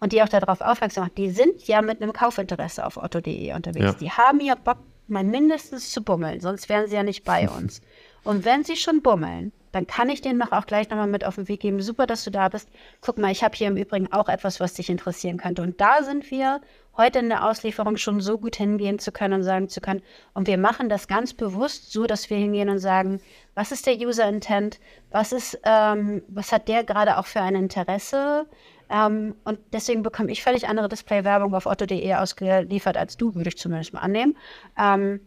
[0.00, 1.14] und die auch darauf aufmerksam machen.
[1.18, 3.84] Die sind ja mit einem Kaufinteresse auf otto.de unterwegs.
[3.84, 3.92] Ja.
[3.92, 7.82] Die haben ja Bock, mal mindestens zu bummeln, sonst wären sie ja nicht bei uns.
[8.22, 11.34] Und wenn sie schon bummeln, dann kann ich denen noch auch gleich nochmal mit auf
[11.34, 11.82] den Weg geben.
[11.82, 12.68] Super, dass du da bist.
[13.00, 15.62] Guck mal, ich habe hier im Übrigen auch etwas, was dich interessieren könnte.
[15.62, 16.60] Und da sind wir
[16.96, 20.46] heute in der Auslieferung schon so gut hingehen zu können und sagen zu können, und
[20.46, 23.20] wir machen das ganz bewusst so, dass wir hingehen und sagen,
[23.56, 24.78] was ist der User Intent?
[25.10, 28.46] Was ist, ähm, was hat der gerade auch für ein Interesse?
[28.88, 33.58] Ähm, und deswegen bekomme ich völlig andere Display-Werbung auf otto.de ausgeliefert als du, würde ich
[33.58, 34.36] zumindest mal annehmen.
[34.78, 35.18] Ähm,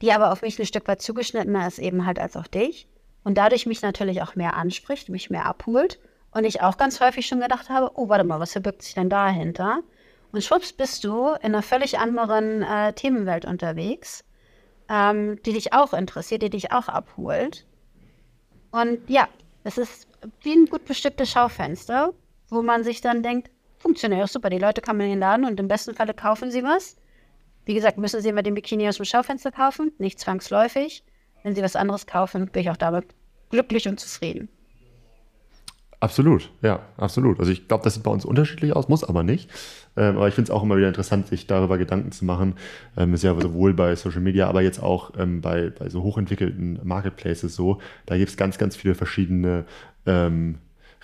[0.00, 2.86] die aber auf mich ein Stück weit zugeschnittener ist eben halt als auf dich
[3.24, 5.98] und dadurch mich natürlich auch mehr anspricht, mich mehr abholt
[6.30, 9.08] und ich auch ganz häufig schon gedacht habe, oh, warte mal, was verbirgt sich denn
[9.08, 9.80] dahinter?
[10.32, 14.24] Und schwupps bist du in einer völlig anderen äh, Themenwelt unterwegs,
[14.88, 17.66] ähm, die dich auch interessiert, die dich auch abholt.
[18.70, 19.28] Und ja,
[19.62, 20.08] es ist
[20.42, 22.12] wie ein gut bestücktes Schaufenster,
[22.48, 24.50] wo man sich dann denkt, funktioniert auch super.
[24.50, 26.96] Die Leute kommen in den Laden und im besten Falle kaufen sie was.
[27.64, 31.04] Wie gesagt, müssen sie immer den Bikini aus dem Schaufenster kaufen, nicht zwangsläufig.
[31.44, 33.04] Wenn sie was anderes kaufen, bin ich auch damit
[33.50, 34.48] glücklich und zufrieden.
[36.00, 37.38] Absolut, ja, absolut.
[37.38, 39.50] Also ich glaube, das sieht bei uns unterschiedlich aus, muss aber nicht.
[39.96, 42.56] Ähm, aber ich finde es auch immer wieder interessant, sich darüber Gedanken zu machen.
[42.96, 46.80] Ähm, ist ja sowohl bei Social Media, aber jetzt auch ähm, bei, bei so hochentwickelten
[46.82, 47.80] Marketplaces so.
[48.06, 49.66] Da gibt es ganz, ganz viele verschiedene
[50.06, 50.58] ähm,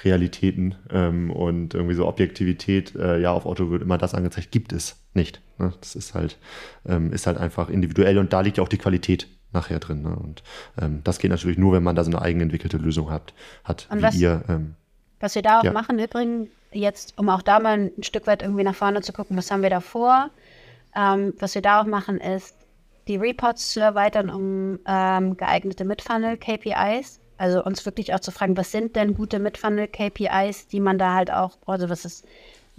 [0.05, 2.95] Realitäten ähm, und irgendwie so Objektivität.
[2.95, 5.41] Äh, ja, auf Otto wird immer das angezeigt, gibt es nicht.
[5.59, 5.73] Ne?
[5.81, 6.39] Das ist halt,
[6.87, 10.03] ähm, ist halt einfach individuell und da liegt ja auch die Qualität nachher drin.
[10.03, 10.17] Ne?
[10.17, 10.43] Und
[11.05, 13.35] das geht natürlich nur, wenn man da so eine eigenentwickelte Lösung hat,
[13.65, 14.43] hat und wie was, ihr.
[15.21, 15.73] Was wir da auch ja.
[15.73, 19.37] machen, übrigens, jetzt, um auch da mal ein Stück weit irgendwie nach vorne zu gucken,
[19.37, 20.31] was haben wir da vor?
[20.97, 22.55] Ähm, was wir da auch machen, ist,
[23.09, 27.21] die Reports zu erweitern um ähm, geeignete Mitfunnel-KPIs.
[27.39, 31.33] Also uns wirklich auch zu fragen, was sind denn gute Mitfunnel-KPIs, die man da halt
[31.33, 32.27] auch, also was ist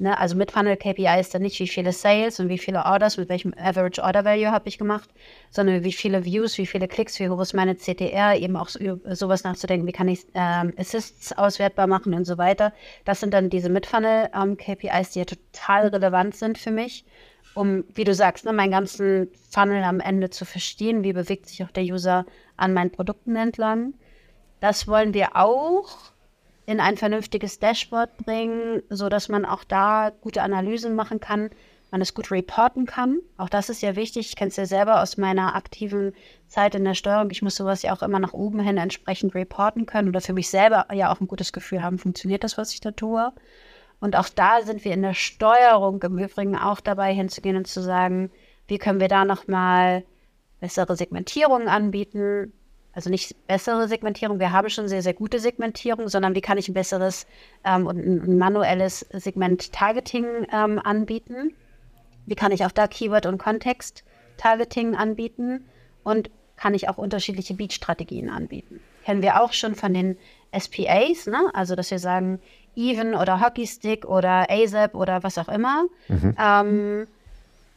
[0.01, 0.17] Ne?
[0.17, 3.29] Also mit Funnel KPI ist dann nicht, wie viele Sales und wie viele Orders, mit
[3.29, 5.07] welchem Average Order Value habe ich gemacht,
[5.51, 8.79] sondern wie viele Views, wie viele Klicks, wie hoch ist meine CTR, eben auch so,
[9.11, 12.73] sowas nachzudenken, wie kann ich ähm, Assists auswertbar machen und so weiter.
[13.05, 17.05] Das sind dann diese Mid-Funnel ähm, KPIs, die ja total relevant sind für mich,
[17.53, 21.63] um, wie du sagst, ne, meinen ganzen Funnel am Ende zu verstehen, wie bewegt sich
[21.63, 22.25] auch der User
[22.57, 23.93] an meinen Produkten entlang.
[24.61, 26.10] Das wollen wir auch
[26.71, 31.49] in ein vernünftiges Dashboard bringen, sodass man auch da gute Analysen machen kann,
[31.91, 33.19] man es gut reporten kann.
[33.37, 34.29] Auch das ist ja wichtig.
[34.29, 36.13] Ich kenne es ja selber aus meiner aktiven
[36.47, 37.29] Zeit in der Steuerung.
[37.31, 40.49] Ich muss sowas ja auch immer nach oben hin entsprechend reporten können oder für mich
[40.49, 43.33] selber ja auch ein gutes Gefühl haben, funktioniert das, was ich da tue.
[43.99, 47.81] Und auch da sind wir in der Steuerung im Übrigen auch dabei hinzugehen und zu
[47.81, 48.31] sagen,
[48.67, 50.05] wie können wir da nochmal
[50.61, 52.53] bessere Segmentierungen anbieten,
[52.93, 56.67] also nicht bessere Segmentierung, wir haben schon sehr, sehr gute Segmentierung, sondern wie kann ich
[56.67, 57.25] ein besseres
[57.63, 61.53] ähm, und ein manuelles Segment-Targeting ähm, anbieten?
[62.25, 65.65] Wie kann ich auch da Keyword- und Kontext-Targeting anbieten?
[66.03, 68.81] Und kann ich auch unterschiedliche Beat-Strategien anbieten?
[69.05, 70.17] Kennen wir auch schon von den
[70.57, 71.49] SPAs, ne?
[71.53, 72.39] also dass wir sagen
[72.75, 75.85] Even oder Hockeystick oder ASAP oder was auch immer.
[76.07, 76.35] Mhm.
[76.39, 77.07] Ähm,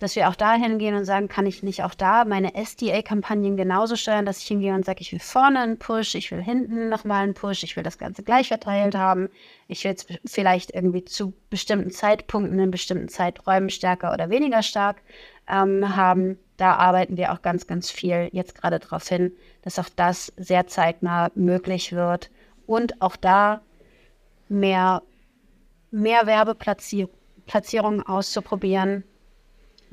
[0.04, 3.96] dass wir auch da hingehen und sagen, kann ich nicht auch da meine SDA-Kampagnen genauso
[3.96, 7.22] steuern, dass ich hingehe und sage, ich will vorne einen Push, ich will hinten nochmal
[7.22, 9.30] einen Push, ich will das Ganze gleich verteilt haben,
[9.66, 15.00] ich will es vielleicht irgendwie zu bestimmten Zeitpunkten in bestimmten Zeiträumen stärker oder weniger stark
[15.48, 16.38] ähm, haben.
[16.58, 20.66] Da arbeiten wir auch ganz, ganz viel jetzt gerade darauf hin, dass auch das sehr
[20.66, 22.30] zeitnah möglich wird
[22.66, 23.62] und auch da
[24.50, 25.02] mehr,
[25.90, 29.04] mehr Werbeplatzierungen auszuprobieren,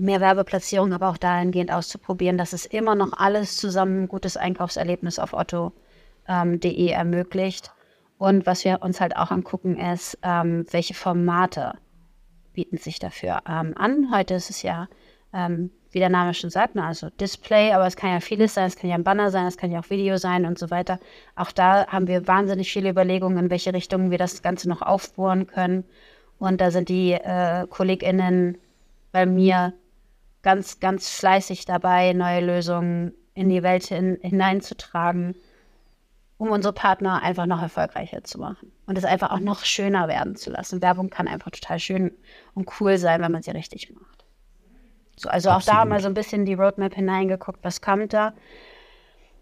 [0.01, 5.19] mehr Werbeplatzierung, aber auch dahingehend auszuprobieren, dass es immer noch alles zusammen ein gutes Einkaufserlebnis
[5.19, 5.71] auf otto.de
[6.27, 7.71] ähm, ermöglicht.
[8.17, 11.73] Und was wir uns halt auch angucken, ist, ähm, welche Formate
[12.53, 14.13] bieten sich dafür ähm, an.
[14.13, 14.87] Heute ist es ja,
[15.33, 18.67] ähm, wie der Name schon sagt, ne, also Display, aber es kann ja vieles sein,
[18.67, 20.99] es kann ja ein Banner sein, es kann ja auch Video sein und so weiter.
[21.35, 25.47] Auch da haben wir wahnsinnig viele Überlegungen, in welche Richtungen wir das Ganze noch aufbohren
[25.47, 25.83] können.
[26.39, 28.57] Und da sind die äh, KollegInnen
[29.11, 29.73] bei mir
[30.43, 35.35] ganz, ganz fleißig dabei, neue Lösungen in die Welt hin, hineinzutragen,
[36.37, 40.35] um unsere Partner einfach noch erfolgreicher zu machen und es einfach auch noch schöner werden
[40.35, 40.81] zu lassen.
[40.81, 42.11] Werbung kann einfach total schön
[42.53, 44.25] und cool sein, wenn man sie richtig macht.
[45.15, 45.77] So, also Absolut.
[45.77, 48.33] auch da mal so ein bisschen die Roadmap hineingeguckt, was kommt da.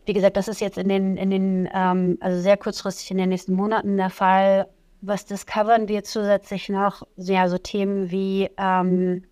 [0.06, 3.30] Wie gesagt, das ist jetzt in den, in den, ähm, also sehr kurzfristig in den
[3.30, 4.68] nächsten Monaten der Fall.
[5.02, 7.08] Was discovern wir zusätzlich noch?
[7.16, 9.24] Ja, so Themen wie ähm,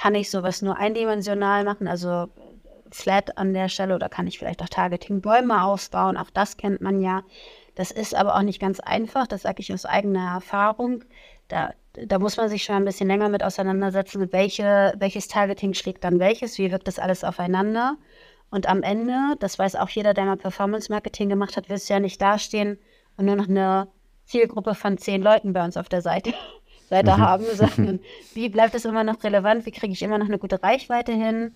[0.00, 2.28] kann ich sowas nur eindimensional machen, also
[2.90, 6.16] flat an der Stelle oder kann ich vielleicht auch Targeting-Bäume aufbauen?
[6.16, 7.22] Auch das kennt man ja.
[7.74, 11.04] Das ist aber auch nicht ganz einfach, das sage ich aus eigener Erfahrung.
[11.48, 16.02] Da, da muss man sich schon ein bisschen länger mit auseinandersetzen, welche, welches Targeting schlägt
[16.02, 17.96] dann welches, wie wirkt das alles aufeinander.
[18.50, 22.00] Und am Ende, das weiß auch jeder, der mal Performance-Marketing gemacht hat, wirst du ja
[22.00, 22.78] nicht dastehen
[23.18, 23.88] und nur noch eine
[24.24, 26.32] Zielgruppe von zehn Leuten bei uns auf der Seite
[26.90, 27.18] Seite mhm.
[27.18, 28.00] haben, sondern
[28.34, 31.54] wie bleibt es immer noch relevant, wie kriege ich immer noch eine gute Reichweite hin,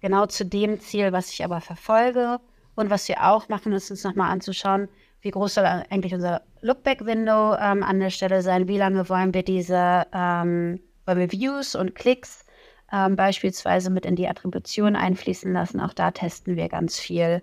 [0.00, 2.40] genau zu dem Ziel, was ich aber verfolge.
[2.74, 4.88] Und was wir auch machen, ist uns nochmal anzuschauen,
[5.20, 9.42] wie groß soll eigentlich unser Lookback-Window ähm, an der Stelle sein, wie lange wollen wir
[9.42, 12.44] diese ähm, wollen wir Views und Klicks
[12.92, 15.80] ähm, beispielsweise mit in die Attribution einfließen lassen.
[15.80, 17.42] Auch da testen wir ganz viel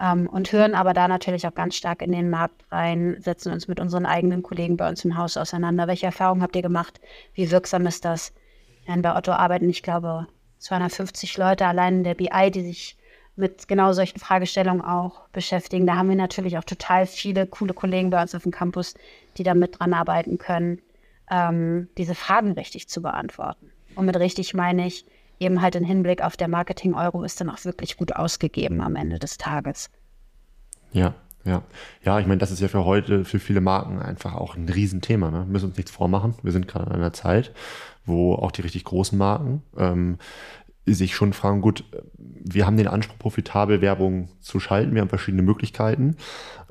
[0.00, 3.68] ähm, und hören aber da natürlich auch ganz stark in den Markt rein, setzen uns
[3.68, 5.86] mit unseren eigenen Kollegen bei uns im Haus auseinander.
[5.88, 7.00] Welche Erfahrungen habt ihr gemacht?
[7.34, 8.32] Wie wirksam ist das?
[8.86, 10.26] Ja, bei Otto arbeiten, ich glaube,
[10.58, 12.96] 250 Leute allein in der BI, die sich
[13.36, 15.86] mit genau solchen Fragestellungen auch beschäftigen.
[15.86, 18.94] Da haben wir natürlich auch total viele coole Kollegen bei uns auf dem Campus,
[19.36, 20.80] die da mit dran arbeiten können.
[21.30, 23.70] ähm, diese Fragen richtig zu beantworten.
[23.94, 25.04] Und mit richtig meine ich
[25.40, 29.18] eben halt im Hinblick auf der Marketing-Euro ist dann auch wirklich gut ausgegeben am Ende
[29.18, 29.90] des Tages.
[30.92, 31.62] Ja, ja.
[32.04, 35.30] Ja, ich meine, das ist ja für heute, für viele Marken einfach auch ein Riesenthema.
[35.30, 35.40] Ne?
[35.40, 36.34] Wir müssen uns nichts vormachen.
[36.42, 37.52] Wir sind gerade in einer Zeit,
[38.04, 40.18] wo auch die richtig großen Marken ähm,
[40.94, 41.84] sich schon fragen, gut,
[42.16, 46.16] wir haben den Anspruch, profitabel Werbung zu schalten, wir haben verschiedene Möglichkeiten.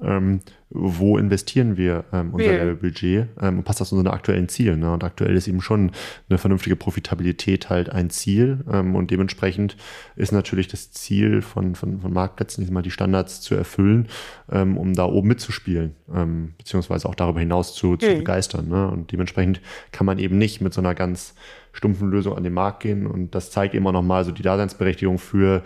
[0.01, 2.73] Ähm, wo investieren wir ähm, unser ja.
[2.73, 4.81] Budget ähm, und passt das zu unseren aktuellen Zielen?
[4.81, 4.91] Ne?
[4.91, 5.91] Und aktuell ist eben schon
[6.29, 9.77] eine vernünftige Profitabilität halt ein Ziel ähm, und dementsprechend
[10.17, 14.07] ist natürlich das Ziel von, von, von Marktplätzen, diesmal die Standards zu erfüllen,
[14.51, 18.17] ähm, um da oben mitzuspielen, ähm, beziehungsweise auch darüber hinaus zu, zu mhm.
[18.17, 18.67] begeistern.
[18.67, 18.89] Ne?
[18.89, 19.61] Und dementsprechend
[19.93, 21.33] kann man eben nicht mit so einer ganz
[21.71, 25.17] stumpfen Lösung an den Markt gehen und das zeigt immer noch mal so die Daseinsberechtigung
[25.17, 25.63] für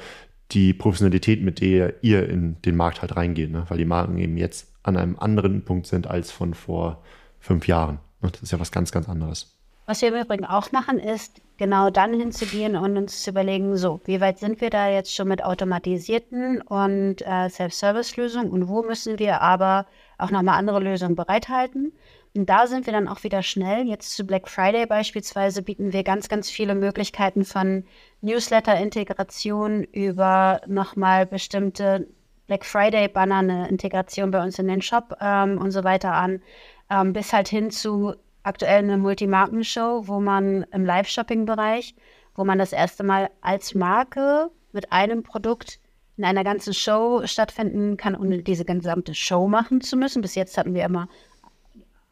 [0.52, 3.66] die Professionalität, mit der ihr in den Markt halt reingeht, ne?
[3.70, 7.02] weil die Marken eben jetzt an einem anderen Punkt sind als von vor
[7.40, 8.00] fünf Jahren.
[8.22, 9.58] Das ist ja was ganz, ganz anderes.
[9.88, 14.00] Was wir im Übrigen auch machen, ist genau dann hinzugehen und uns zu überlegen, so,
[14.06, 19.20] wie weit sind wir da jetzt schon mit automatisierten und äh, Self-Service-Lösungen und wo müssen
[19.20, 21.92] wir aber auch nochmal andere Lösungen bereithalten.
[22.34, 23.86] Und da sind wir dann auch wieder schnell.
[23.86, 27.84] Jetzt zu Black Friday beispielsweise bieten wir ganz, ganz viele Möglichkeiten von
[28.22, 32.08] Newsletter-Integration über nochmal bestimmte
[32.52, 36.42] Black Friday-Banner, eine Integration bei uns in den Shop ähm, und so weiter an,
[36.90, 41.96] ähm, bis halt hin zu aktuell eine Multimarkenshow, wo man im Live-Shopping-Bereich,
[42.36, 45.80] wo man das erste Mal als Marke mit einem Produkt
[46.18, 50.22] in einer ganzen Show stattfinden kann, ohne diese gesamte Show machen zu müssen.
[50.22, 51.08] Bis jetzt hatten wir immer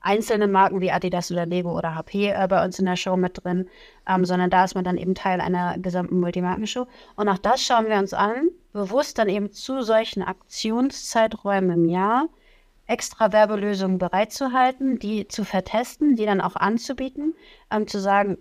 [0.01, 3.43] einzelne Marken wie Adidas oder Lego oder HP äh, bei uns in der Show mit
[3.43, 3.67] drin,
[4.07, 6.87] ähm, sondern da ist man dann eben Teil einer gesamten Multimarkenshow.
[7.15, 12.27] Und auch das schauen wir uns an, bewusst dann eben zu solchen Aktionszeiträumen im Jahr
[12.87, 17.35] extra Werbelösungen bereitzuhalten, die zu vertesten, die dann auch anzubieten,
[17.69, 18.37] ähm, zu sagen,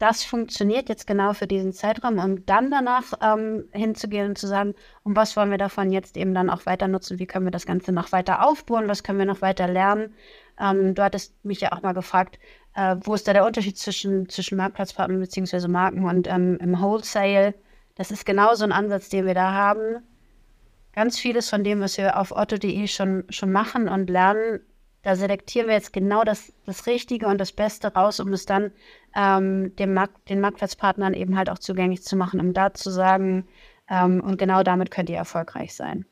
[0.00, 4.74] das funktioniert jetzt genau für diesen Zeitraum, um dann danach ähm, hinzugehen und zu sagen,
[5.02, 7.66] um was wollen wir davon jetzt eben dann auch weiter nutzen, wie können wir das
[7.66, 10.14] Ganze noch weiter aufbauen, was können wir noch weiter lernen.
[10.58, 12.38] Ähm, du hattest mich ja auch mal gefragt,
[12.74, 15.68] äh, wo ist da der Unterschied zwischen, zwischen Marktplatzpartnern bzw.
[15.68, 17.54] Marken und ähm, im Wholesale?
[17.94, 20.02] Das ist genau so ein Ansatz, den wir da haben.
[20.94, 24.60] Ganz vieles von dem, was wir auf otto.de schon, schon machen und lernen,
[25.02, 28.72] da selektieren wir jetzt genau das, das Richtige und das Beste raus, um es dann
[29.16, 33.46] ähm, dem Markt, den Marktplatzpartnern eben halt auch zugänglich zu machen, um da zu sagen,
[33.88, 36.04] ähm, und genau damit könnt ihr erfolgreich sein.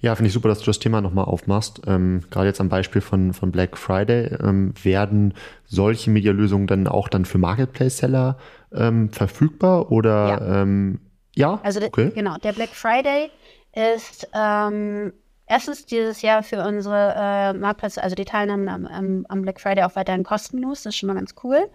[0.00, 1.80] Ja, finde ich super, dass du das Thema nochmal aufmachst.
[1.86, 5.32] Ähm, gerade jetzt am Beispiel von, von Black Friday ähm, werden
[5.64, 8.36] solche Medialösungen dann auch dann für Marketplace-Seller
[8.74, 10.62] ähm, verfügbar oder ja?
[10.62, 11.00] Ähm,
[11.34, 11.60] ja?
[11.62, 12.12] Also okay.
[12.14, 13.30] genau, der Black Friday
[13.72, 15.12] ist ähm,
[15.46, 19.84] erstens dieses Jahr für unsere äh, Marktplätze, also die Teilnahme am, am, am, Black Friday
[19.84, 20.82] auch weiterhin kostenlos.
[20.82, 21.68] Das ist schon mal ganz cool.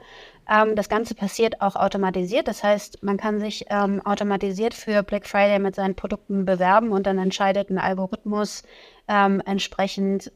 [0.50, 2.48] Ähm, das Ganze passiert auch automatisiert.
[2.48, 7.06] Das heißt, man kann sich ähm, automatisiert für Black Friday mit seinen Produkten bewerben und
[7.06, 8.64] dann entscheidet ein Algorithmus
[9.08, 10.32] ähm, entsprechend,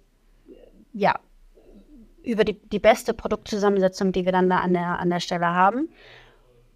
[0.93, 1.15] ja,
[2.23, 5.89] über die, die beste Produktzusammensetzung, die wir dann da an der, an der Stelle haben.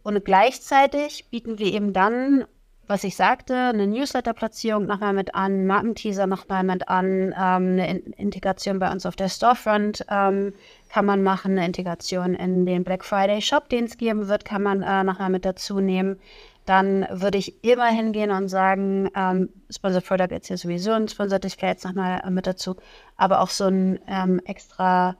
[0.03, 2.45] Und gleichzeitig bieten wir eben dann
[2.87, 8.13] was ich sagte, eine Newsletter-Platzierung nochmal mit an, Markenteaser nochmal mit an, ähm, eine in
[8.13, 10.53] Integration bei uns auf der Storefront ähm,
[10.89, 14.63] kann man machen, eine Integration in den Black Friday Shop, den es geben wird, kann
[14.63, 16.17] man äh, nachher mit dazu nehmen.
[16.65, 21.43] Dann würde ich immer hingehen und sagen, ähm, Sponsored Product jetzt hier sowieso ein Sponsored
[21.43, 22.77] Display jetzt nochmal äh, mit dazu,
[23.17, 25.17] aber auch so ein ähm, extra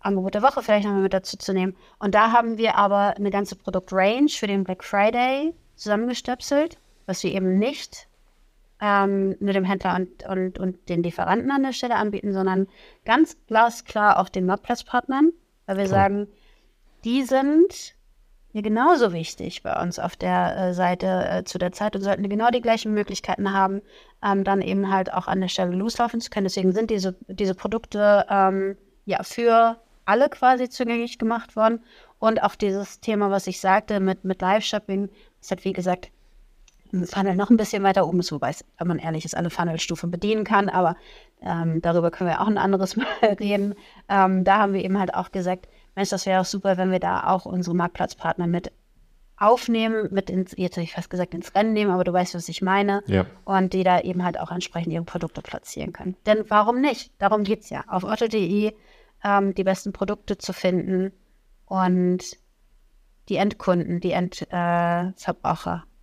[0.00, 1.76] Angebot der Woche vielleicht nochmal mit dazu zu nehmen.
[1.98, 7.32] Und da haben wir aber eine ganze Produktrange für den Black Friday zusammengestöpselt was wir
[7.32, 8.08] eben nicht
[8.80, 12.68] ähm, nur dem Händler und, und, und den Lieferanten an der Stelle anbieten, sondern
[13.04, 15.32] ganz glasklar auch den Marktplatzpartnern,
[15.66, 15.92] weil wir Toll.
[15.92, 16.28] sagen,
[17.04, 17.94] die sind
[18.52, 22.28] ja genauso wichtig bei uns auf der äh, Seite äh, zu der Zeit und sollten
[22.28, 23.82] genau die gleichen Möglichkeiten haben,
[24.24, 26.44] ähm, dann eben halt auch an der Stelle loslaufen zu können.
[26.44, 31.82] Deswegen sind diese, diese Produkte ähm, ja für alle quasi zugänglich gemacht worden.
[32.18, 36.10] Und auch dieses Thema, was ich sagte mit, mit Live-Shopping, ist halt wie gesagt
[37.04, 40.10] Funnel noch ein bisschen weiter oben ist, wobei es, wenn man ehrlich ist, alle Funnelstufen
[40.10, 40.96] bedienen kann, aber
[41.42, 43.74] ähm, darüber können wir auch ein anderes Mal reden.
[44.08, 47.00] Ähm, da haben wir eben halt auch gesagt, Mensch, das wäre auch super, wenn wir
[47.00, 48.72] da auch unsere Marktplatzpartner mit
[49.38, 52.48] aufnehmen, mit ins, jetzt hätte ich fast gesagt, ins Rennen nehmen, aber du weißt, was
[52.48, 53.02] ich meine.
[53.06, 53.26] Ja.
[53.44, 56.16] Und die da eben halt auch entsprechend ihre Produkte platzieren können.
[56.24, 57.12] Denn warum nicht?
[57.18, 57.84] Darum geht es ja.
[57.86, 58.72] Auf otto.de
[59.24, 61.12] ähm, die besten Produkte zu finden
[61.66, 62.36] und
[63.28, 65.95] die Endkunden, die Endverbraucher äh,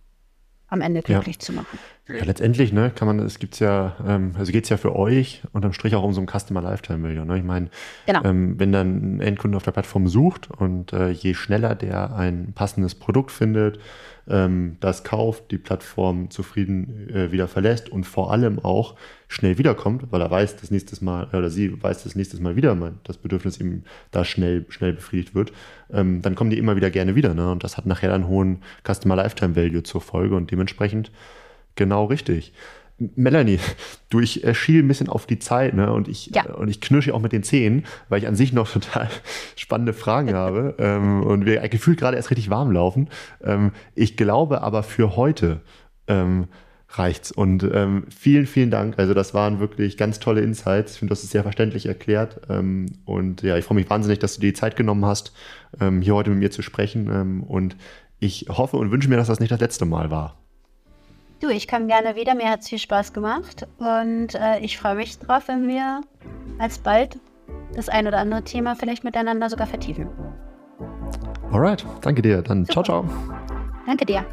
[0.68, 1.40] am Ende glücklich ja.
[1.40, 1.78] zu machen.
[2.06, 5.72] Ja, letztendlich, ne, kann man, es gibt's ja, ähm, also geht's ja für euch unterm
[5.72, 7.24] Strich auch um so ein Customer Lifetime Value.
[7.24, 7.38] Ne?
[7.38, 7.70] Ich meine,
[8.04, 8.22] genau.
[8.24, 12.52] ähm, wenn dann ein Endkunde auf der Plattform sucht und äh, je schneller der ein
[12.54, 13.78] passendes Produkt findet,
[14.28, 18.96] ähm, das kauft, die Plattform zufrieden äh, wieder verlässt und vor allem auch
[19.28, 22.76] schnell wiederkommt, weil er weiß, das nächste Mal, oder sie weiß, das nächste Mal wieder
[23.04, 25.52] das Bedürfnis ihm da schnell, schnell befriedigt wird,
[25.90, 27.32] ähm, dann kommen die immer wieder gerne wieder.
[27.32, 27.50] Ne?
[27.50, 31.10] Und das hat nachher einen hohen Customer Lifetime Value zur Folge und dementsprechend
[31.74, 32.52] Genau richtig.
[32.98, 33.58] Melanie,
[34.10, 35.92] du, ich äh, schiele ein bisschen auf die Zeit, ne?
[35.92, 36.44] Und ich, ja.
[36.54, 39.08] und ich knirsche auch mit den Zähnen, weil ich an sich noch total
[39.56, 43.08] spannende Fragen habe ähm, und wir gefühlt gerade erst richtig warm laufen.
[43.42, 45.60] Ähm, ich glaube aber für heute
[46.06, 46.46] ähm,
[46.98, 47.32] reicht's.
[47.32, 48.98] Und ähm, vielen, vielen Dank.
[48.98, 50.92] Also, das waren wirklich ganz tolle Insights.
[50.92, 52.40] Ich finde, das ist sehr verständlich erklärt.
[52.48, 55.32] Ähm, und ja, ich freue mich wahnsinnig, dass du dir die Zeit genommen hast,
[55.80, 57.10] ähm, hier heute mit mir zu sprechen.
[57.12, 57.76] Ähm, und
[58.20, 60.43] ich hoffe und wünsche mir, dass das nicht das letzte Mal war.
[61.44, 62.34] Du, ich komme gerne wieder.
[62.34, 63.66] Mir hat es viel Spaß gemacht.
[63.76, 66.00] Und äh, ich freue mich drauf, wenn wir
[66.58, 67.18] alsbald
[67.74, 70.08] das ein oder andere Thema vielleicht miteinander sogar vertiefen.
[71.52, 72.40] Alright, danke dir.
[72.40, 72.82] Dann Super.
[72.82, 73.08] ciao, ciao.
[73.86, 74.24] Danke dir.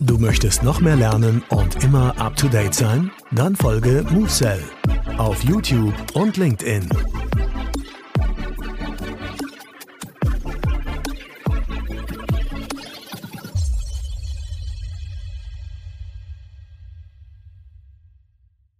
[0.00, 3.10] Du möchtest noch mehr lernen und immer up to date sein?
[3.30, 4.62] Dann folge MoveSell
[5.16, 6.86] auf YouTube und LinkedIn.